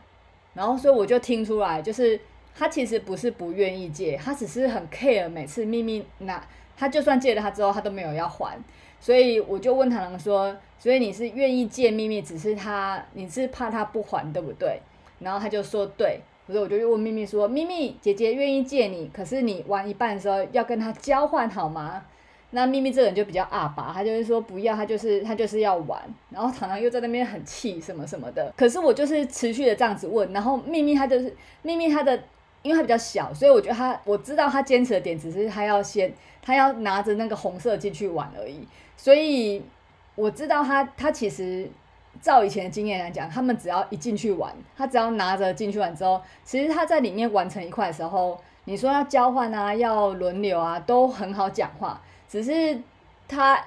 [0.59, 2.21] 然后所以我就听出来，就是。
[2.61, 5.29] 他其实不是不愿意借，他只是很 care。
[5.29, 6.44] 每次秘密拿
[6.77, 8.59] 他就算借了他之后，他都没有要还。
[8.99, 14.81] 所以我就问糖糖说：“所以你是愿意借秘密，只是他你是怕他不还，对不对？”
[15.23, 16.18] 然后他就说：“对。”
[16.49, 22.03] 所以我就又问秘密说：“秘密姐姐愿意借你，可是你玩一半的时候要跟他交换好吗？”
[22.50, 26.00] 那咪咪这个人就比较阿爸，他就是说不要，他就是他就是要玩。
[26.30, 28.50] 然后糖糖又在那边很气什么什么的。
[28.56, 32.18] 可是我就是持续的这样子问，然后咪咪他就是咪咪他的，
[32.62, 38.66] 因为他比较小，所以我觉得他我知道他坚持的点只是他要先他要拿着那个红色进去玩而已。
[38.96, 39.62] 所以
[40.14, 41.70] 我知道他他其实
[42.22, 52.00] 照以前的经验来讲，他们只要一进去玩，他只要拿着进去玩之后，其实他在里面完成一块的时候，你说要交换啊，要轮流啊，都很好讲话。
[52.29, 52.79] 只是
[53.27, 53.59] 他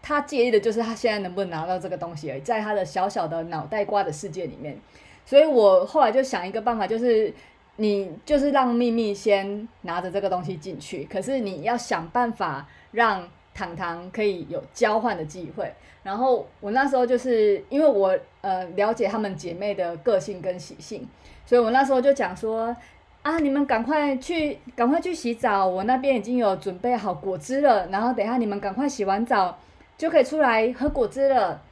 [0.00, 4.78] 他介意的就是他现在能不能拿到这个东西而已，在他的小小的脑袋瓜的世界里面，
[5.26, 7.32] 所以我后来就想一个办法，就是
[7.76, 15.72] 你就是让秘密先拿着这个东西进去，可是你要想办法让糖糖可以有交换的机会。
[16.02, 21.08] 然后我那时候就是因为我呃了解她们姐妹的个性跟习性，
[21.44, 22.76] 所以我那时候就讲说。
[23.22, 23.38] 啊！
[23.38, 25.64] 你们赶快去，赶快去洗澡。
[25.64, 29.56] 我那边已经有准备好果汁了，然后等一下你们赶快洗完澡，
[29.96, 31.62] 就可以出来喝果汁了。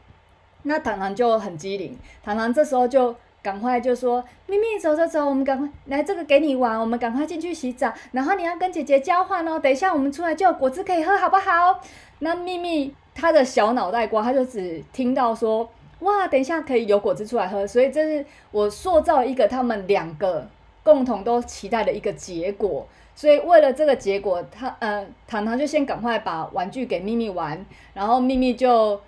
[0.63, 7.93] 那糖糖就很机灵，糖糖这时候就赶快就说：“咪咪，走走走，我们赶快来这个给你玩，我们赶快进去洗澡。
[8.13, 11.81] 然后你要跟姐姐交换哦，等一下我们出来就有果汁可以喝，好不好？”
[12.21, 15.69] 那咪咪她的小脑袋瓜，她就只听到说
[16.01, 20.47] ：“哇，等一下可以有果汁出来喝。”所以这是我塑造一个他们两个。
[20.83, 27.65] 共同都期待的一个结果，所以为了这个结果，他呃，糖糖就先赶快把玩具给秘密玩，
[27.95, 29.01] 然后秘密就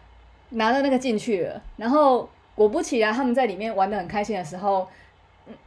[0.51, 4.87] 拿着那个进去了，然后果不其然，他们在里面玩的很开心的时候，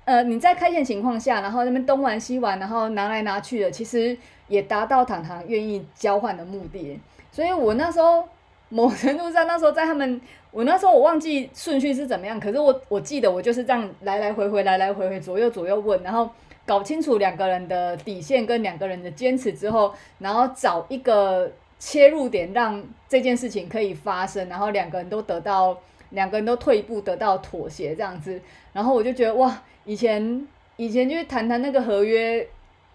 [0.06, 7.00] 呃，你在开心的情况下，然后那边东玩西玩，然后拿来拿去的，其实也达到糖糖愿意交换的目的，
[7.32, 8.28] 所以我那时候。
[8.70, 10.20] 某程度上，那时候在他们，
[10.52, 16.30] 我那时候我忘记顺序是怎么样，可是我我记得我就是这样来来回回，来来回回，左右左右问，然后
[16.66, 28.42] 搞清楚两个人的底线跟两个人的坚持之后，然后找一个切入点，让这件事情可以发生，然后两个人都得到，两个人都退一步得到妥协这样子，
[28.74, 32.46] 然后我就觉得哇，以前以前就是谈谈那个合约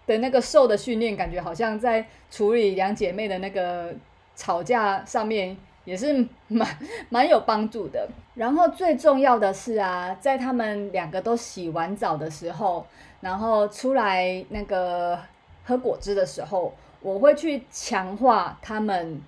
[0.05, 3.95] 的那个受的训练，感觉好像在处理两姐妹的那个。
[4.35, 6.67] 吵架上面也是蛮
[7.09, 8.07] 蛮有帮助的。
[8.35, 12.85] 然后最重要的是啊，在他们两个都洗完澡的时候，
[13.19, 15.19] 然后出来那个
[15.65, 19.21] 喝果汁的时候，我会去强化他们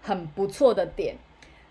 [0.00, 1.16] 很不错的点，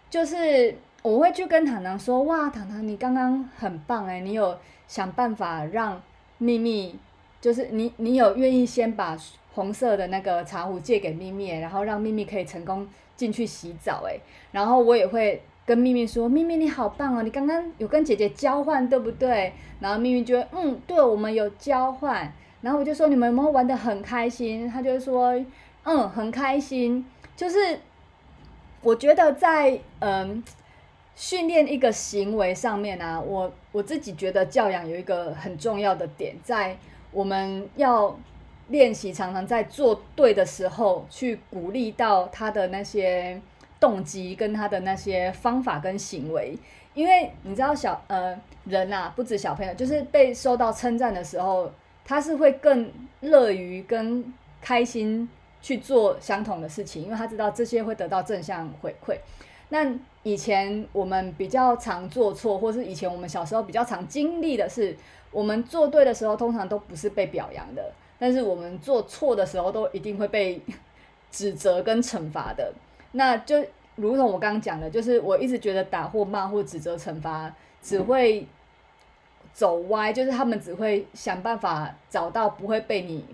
[0.09, 4.57] 就是我会去跟糖糖说：“哇，糖糖你刚刚很棒诶，你有
[4.88, 6.01] 想办法让
[6.38, 6.99] 秘密，
[7.39, 9.17] 就是你你有愿意先把。”
[9.55, 14.03] 红色的那个茶壶借给咪咪，然后让咪咪可以成功进去洗澡。
[14.05, 14.19] 诶，
[14.51, 22.31] 然后我也会跟咪咪说：“咪咪你好棒哦，你刚刚有跟姐姐交换，对不对？”然后咪咪就会嗯，对，我们有交换。
[22.61, 25.33] 然后我就说：“你们有没有玩得很开心？”他就说
[25.85, 27.05] ：“嗯，很开心。”
[27.37, 27.79] 就是
[28.81, 30.43] 我觉得在嗯
[31.15, 36.77] 训练一个行为上面啊，我我自己觉得教养有一个很重要的点，在
[37.13, 38.19] 我们要。
[38.67, 43.39] 练习常常在做对的时候，去鼓励到他的那些
[43.80, 46.58] 动机跟他的那些方法跟行为，
[46.93, 51.71] 因为你知道小呃人啊，不止小朋友，就是被受到称赞的时候，
[52.04, 55.30] 他是会更乐于跟开心
[55.62, 59.17] 去做相同的事情，因为他知道这些会得到正向回馈。
[59.69, 64.95] 那以前我们比较常做错，或是以前我们小时候比较常经历的是，
[65.32, 67.91] 我们做对的时候，通常都不是被表扬的。
[68.17, 70.62] 但是我们做错的时候，都一定会被
[71.32, 72.73] 指责跟惩罚的。
[73.12, 73.63] 那就
[73.95, 78.47] 如同我刚刚讲的，就是我一直觉得打或骂或指责惩罚只会
[79.54, 83.25] 走歪，就是他们只会想办法找到不会被你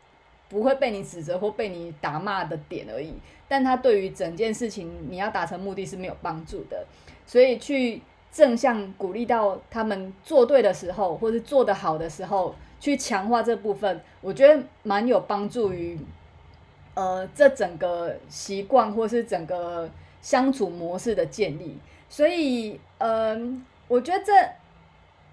[0.48, 3.14] 不会被你指责或被你打骂的点而已。
[3.46, 6.86] 但他对于整件事情你要达成目的是没有帮助的。
[7.26, 8.00] 所以去
[8.32, 12.54] 正向鼓励到他们做对的时候，或是做得好的时候。
[12.80, 15.98] 去强化这部分，我觉得蛮有帮助于，
[16.94, 19.88] 呃，这整个习惯或是整个
[20.22, 21.76] 相处模式的建立。
[22.08, 23.08] 所以，嗯、
[23.38, 24.32] 呃，我觉得这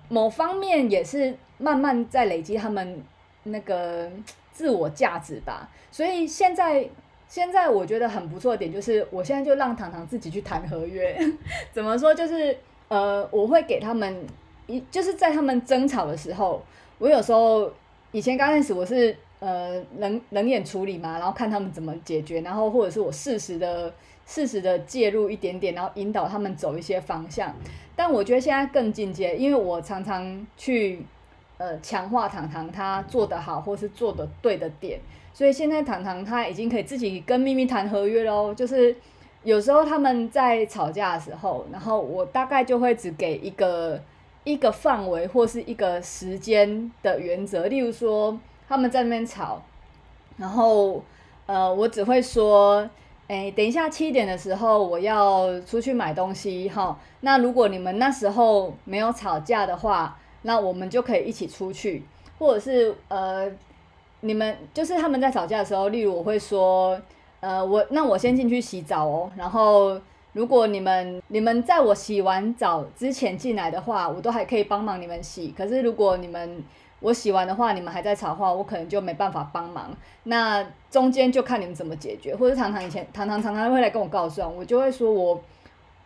[0.10, 3.02] 某方面也是慢慢在累积他们
[3.44, 4.12] 那个
[4.52, 5.70] 自我价值吧。
[5.90, 6.86] 所以现在，
[7.30, 11.18] 现在我觉得很不错的点就是，我现在就让糖糖自己去谈合约。
[11.72, 12.14] 怎么说？
[12.14, 12.58] 就是
[12.90, 14.28] 呃，我会给他们
[14.68, 16.62] 一，就是在他们争吵的时候。
[17.00, 17.72] 我有时候
[18.12, 23.94] 以前刚开始我是呃冷冷眼处理嘛，然后看他们怎么解决，然后或者是我适时的
[24.26, 27.54] 适时的介入一点点，然后引导他们走一些方向。
[27.96, 31.06] 但我觉得现在更进阶，因为我常常去
[31.58, 35.00] 呃强化糖糖他做得好或是做得对的点，
[35.34, 38.96] 所以现在糖糖他已经可以自己跟咪咪谈合约喽，就是。
[39.44, 43.98] 有时候他们在吵架的时候，然后我大概就会只给一个
[44.48, 47.68] 一个范围或是一个时间的原则。
[47.68, 49.62] 例如说他们在那边吵，
[50.38, 51.04] 然后
[51.46, 52.90] 呃，我只会说，
[53.28, 56.98] 哎，等一下七点的时候我要出去买东西哈。
[57.22, 62.04] 那如果你们那时候没有吵架的话，那我们就可以一起出去，
[62.40, 63.52] 或者是呃，
[64.22, 67.00] 你们就是他们在吵架的时候，例如我会说。
[67.40, 69.32] 呃，我那我先进去洗澡哦。
[69.38, 69.96] 然后，
[70.38, 75.52] 如果你们你们在我洗完澡之前进来的话，我都还可以帮忙你们洗。
[75.58, 76.64] 可是如果你们
[77.00, 79.90] 我洗完的话，你们还在吵的话，我可能就没办法帮忙。
[80.26, 82.36] 那中间就看你们怎么解决。
[82.36, 85.42] 或者糖糖以前糖糖常常会来跟我告状，我就会说我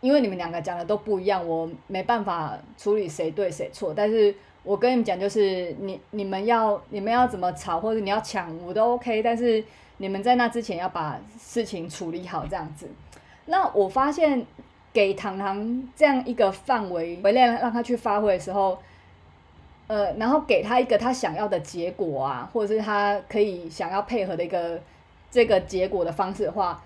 [0.00, 3.92] 因为你们两个讲的都不一样，我没办法处理谁对谁错。
[3.94, 9.22] 但是我跟你们讲，就是你你们要你们要怎么吵，或者你要抢，我都 OK。
[9.22, 9.62] 但是。
[9.98, 12.88] 你们在那之前要把事情处理好，这样子。
[13.46, 14.46] 那我发现
[14.92, 18.78] 给糖糖这样一个范围，回来让他去发挥的时候，
[19.86, 24.80] 呃，然后给他一个他想要的结果啊，或者是他可以想要配合的一个
[25.30, 26.82] 这个结果的方式的话，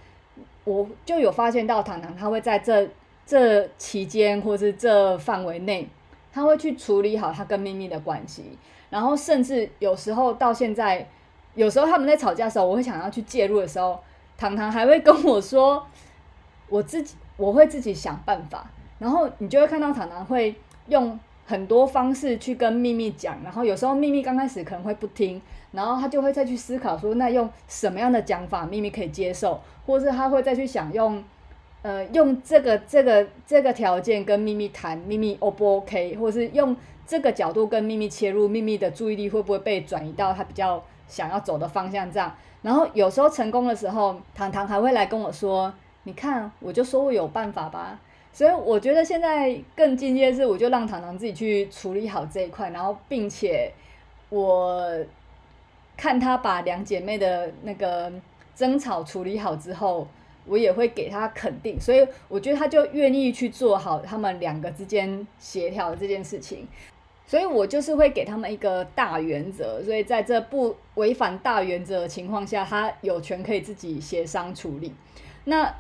[0.65, 2.89] 我就有发现到糖糖他会在这
[3.27, 5.89] 这期间或是这范围内，
[6.33, 8.59] 他会去处理好他跟咪咪的关系，
[8.91, 11.07] 然后甚至有时候到现在。
[11.55, 13.99] 有时候他们在吵架的时候，我会想要去介入的时候，
[14.37, 15.83] 糖糖还会跟我说，
[16.69, 18.67] 我自己我会自己想办法。
[18.99, 20.55] 然后你就会看到糖糖会
[20.89, 25.41] 用很多方式去跟秘密讲，然后有时候秘密刚开始可能会不听，
[25.73, 31.23] 然后他就会再去思考说，那用什么样的讲法秘密可以接受，或是他会再去想用，
[31.83, 36.75] 呃，用这个这个这个条件跟秘密谈，秘密 O 不 OK，或是用
[37.07, 40.83] 这个角度跟秘密切入，秘密的注意力会不会被转移到他比较。
[41.09, 45.73] 想要走的方向这样，然后有时候成功的时候，糖糖还会来跟我说
[46.07, 48.01] ：“你看，我就说我有办法吧。”
[48.33, 53.73] 所以我觉得现在更进阶是，我就让糖糖自己去处理好这一块，然后并且
[54.29, 54.87] 我
[55.97, 58.13] 看他把两姐妹的那个
[58.55, 60.07] 争吵处理好之后，
[60.45, 66.69] 我也会给他肯定，所以我觉得他就愿意去做好他们两个之间协调这件事情。
[67.27, 74.95] 所以我就是会给他们一个大原则，所以在这不违反大原则的情况下，他有权可以自己协商处理。
[75.45, 75.75] 那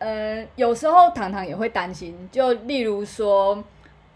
[0.00, 3.62] 呃，有时候糖糖也会担心，就例如说，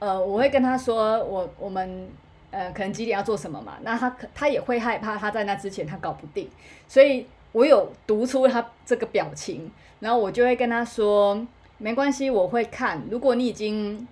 [0.01, 2.09] 呃，我会跟他说，我我们
[2.51, 6.51] 呃可能几点要做什么嘛，那他可他也会害怕他在那之前他搞不定，
[6.89, 9.70] 所以我有读出他这个表情，
[10.01, 11.47] 然后我就会跟他说，
[11.78, 14.09] 没关系，我会看，如果你已经。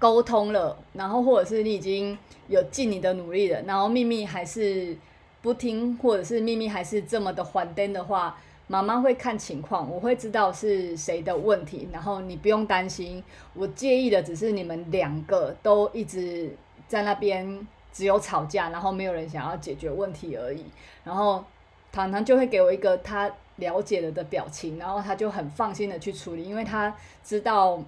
[0.00, 2.16] 沟通了，然后或者是你已经
[2.46, 4.96] 有尽你的努力了，然后秘密还是
[5.42, 13.24] 不听，或者是秘密还是这么的缓颠的话，妈妈会看情况，我会知道是谁的问题，然后你不用担心。
[13.54, 16.54] 我介意的只是你们两个都一直
[16.86, 20.64] 在那边只有吵架，然后没有人想要解决问题而已。
[21.02, 21.42] 然后
[21.90, 26.94] 糖糖就会给我一个他了解了的表情，然后他就很放心的去处理，因为他
[27.24, 27.82] 知道，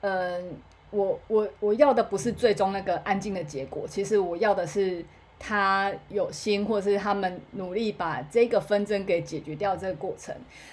[0.00, 0.56] 嗯、
[0.90, 5.04] 我我我要的不是最终那个安静的结果，其实我要的是
[5.44, 10.32] 他有心，或是他们努力把这个纷争给解决掉这个过程。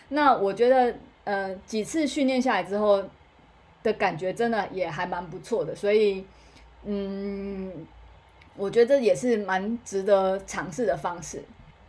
[0.09, 3.03] 那我觉得，呃，几次训练下来之后
[3.81, 6.23] 的感觉真的也还蛮不错的，所以，
[6.85, 7.87] 嗯，
[8.55, 11.43] 我觉得也是蛮值得尝试的方式。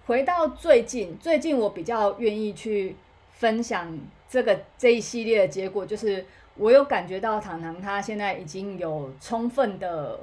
[0.07, 2.97] 回到最近，最近我比较愿意去
[3.33, 6.25] 分享这个这一系列的结果，就是。
[6.57, 10.21] 我有感觉到糖糖他现在已经有充分的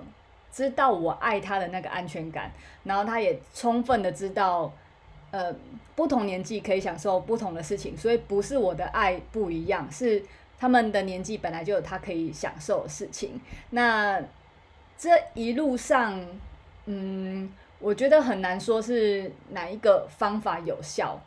[0.57, 2.51] 知道我爱他的那个安全感，
[2.83, 4.73] 然后他也充分的知道，
[5.29, 5.53] 呃，
[5.95, 10.23] 不同年纪可以享受不同的事情，所以不是我的爱不一样，是
[10.57, 13.39] 他们的年纪本来就有他可以享受的事情。
[13.69, 14.19] 那
[14.97, 16.19] 这一路上，
[16.87, 21.21] 嗯，我觉得很难说是哪一个方法有效。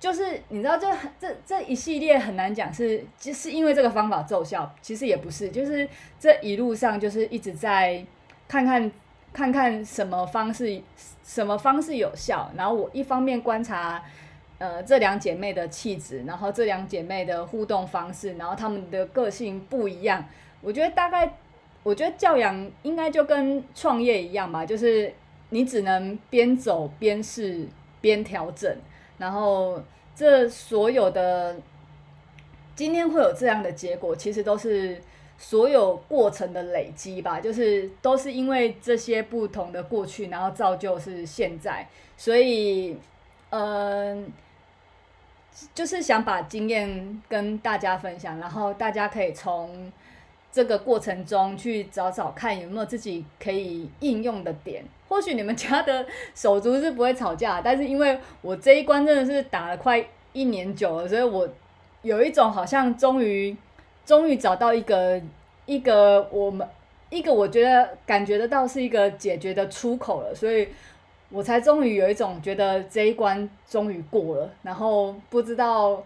[0.00, 0.90] 就是你知道这
[1.20, 5.86] 这这一系列很难讲是，就是因为这个方法奏效，其实也不是，就是
[6.18, 8.02] 这一路上就是一直在
[8.48, 8.90] 看看
[9.32, 10.80] 看看什么方式
[11.22, 14.02] 什么方式有效，然后我一方面观察
[14.58, 20.24] 呃这两姐妹的气质，然后这两姐妹的互动方式，然后她们的个性不一样，
[20.62, 21.34] 我觉得大概
[21.82, 25.12] 我觉得教养应该就跟创业一样吧，就是
[25.50, 27.68] 你只能边走边试
[28.00, 28.74] 边调整，
[29.18, 29.80] 然后
[30.16, 31.56] 这所有的
[32.74, 35.00] 今天会有这样的结果，其实都是
[35.38, 42.98] 所有过程的累积吧，就是都是因为这些不同的过去，然后造就是现在，所以
[43.50, 44.30] 嗯、
[45.74, 49.90] 就是想把经验跟大家分享，然后大家可以从。
[50.50, 54.82] 这个过程中去找找看有没有自己可以应用的点。
[55.06, 61.46] 或许你们家的手足是不会吵架，但是因为我这一关真的是打了快一年久了，所以我
[62.00, 63.54] 有一种好像终于
[64.08, 65.20] 终于找到一个
[65.66, 66.66] 一个我们
[67.10, 70.66] 一个我觉得感觉得到是一个解决的出口了，所以
[71.28, 76.02] 我才终于有一种觉得这一关终于过了，然后不知道。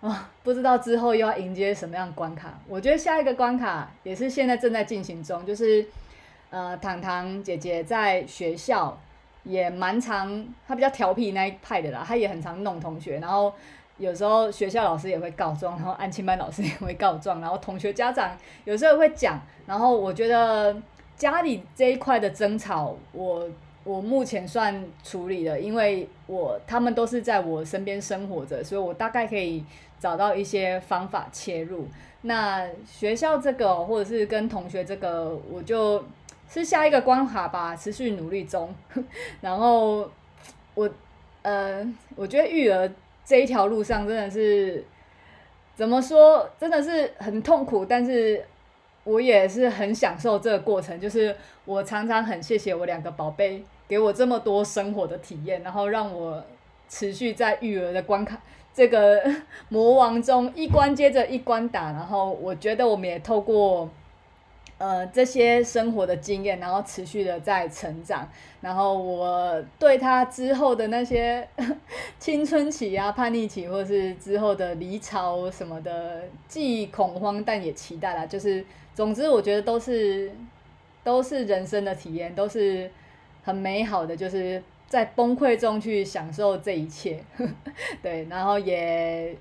[0.00, 2.52] 啊、不知道之后又要迎接什么样的关卡？
[2.68, 5.82] 我觉得下一个关卡也是现在正在进行中，就是
[6.50, 9.00] 呃，糖糖姐姐在学校
[9.44, 13.54] 也蛮常，她比较调皮那一派的啦，她也很常弄同学，然后
[13.98, 20.76] 有时候学校老师也会告状，然后安亲班老师也会告状，然后同学家长有时候会讲，然后我觉得
[21.16, 23.48] 家里这一块的争吵，我
[23.84, 29.64] 我目前算处理了，因为我他们都是在我身边生活着，所以我大概可以。
[30.00, 31.88] 找到一些方法切入，
[32.22, 36.04] 那学校这个或者是跟同学这个，我就
[36.46, 38.74] 是下一个关卡吧，持续努力中。
[39.40, 40.10] 然后
[40.74, 40.90] 我
[41.40, 41.82] 呃，
[42.16, 42.86] 我觉得育儿
[43.24, 44.84] 这一条路上真的是
[45.74, 48.44] 怎么说，真的是很痛苦，但是
[49.04, 51.00] 我也是很享受这个过程。
[51.00, 56.44] 就是我常常很谢谢我两个宝贝给我这么多生活的体验，然后让我
[56.88, 58.40] 持续在育儿的关卡。
[58.72, 59.22] 这个
[59.70, 63.88] 魔王中一关接着一关打，然后我觉得我们也透过
[64.78, 68.28] 呃这些生活的经验，然后持续的在成长。
[68.60, 71.46] 然后我对他之后的那些
[72.18, 78.24] 青春期啊、叛逆期，或是之后的离巢什么的，既恐慌但也期待啦。
[78.26, 78.64] 就是
[78.94, 80.30] 总之，我觉得都是
[81.02, 82.90] 都是人生的体验，都是
[83.42, 84.62] 很美好的，就是。
[84.86, 87.20] 在崩溃中去享受这一切，
[88.00, 89.34] 对，然后也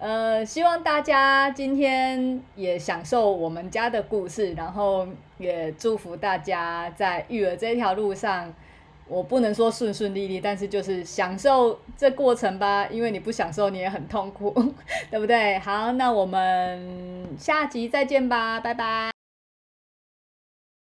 [0.00, 5.06] 呃希望大家今天也享受我们家的故事，然后
[5.38, 8.54] 也祝福大家在育儿这条路上，
[9.08, 14.54] 我不能说顺顺利利，但是就是享受这过程吧，因为你不享受你也很痛苦，
[15.10, 15.58] 对不对？
[15.58, 19.17] 好，那我们下集再见吧，拜拜。